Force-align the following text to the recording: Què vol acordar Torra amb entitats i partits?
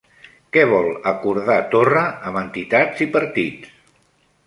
Què 0.55 0.63
vol 0.71 0.87
acordar 1.11 1.59
Torra 1.75 2.03
amb 2.31 2.43
entitats 2.45 3.07
i 3.09 3.13
partits? 3.19 3.81